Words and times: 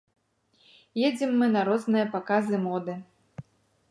Ездзім 1.09 1.31
мы 1.41 1.49
на 1.57 1.61
розныя 1.69 2.09
паказы 2.17 2.57
моды. 2.65 2.93